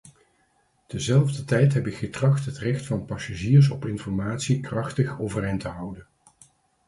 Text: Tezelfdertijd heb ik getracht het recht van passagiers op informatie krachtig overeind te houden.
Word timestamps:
Tezelfdertijd 0.87 1.73
heb 1.73 1.87
ik 1.87 1.95
getracht 1.95 2.45
het 2.45 2.57
recht 2.57 2.85
van 2.85 3.05
passagiers 3.05 3.69
op 3.69 3.85
informatie 3.85 4.59
krachtig 4.59 5.19
overeind 5.19 5.59
te 5.59 5.67
houden. 5.67 6.07